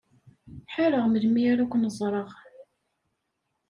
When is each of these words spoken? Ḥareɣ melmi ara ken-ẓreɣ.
Ḥareɣ 0.73 1.05
melmi 1.07 1.41
ara 1.51 1.69
ken-ẓreɣ. 1.71 2.29